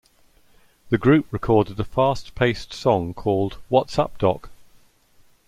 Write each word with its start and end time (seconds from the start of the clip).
The 0.89 0.97
group 0.97 1.27
recorded 1.29 1.79
a 1.79 1.83
fast-paced 1.83 2.73
song 2.73 3.13
called 3.13 3.59
What's 3.69 3.99
up, 3.99 4.17
Doc? 4.17 4.49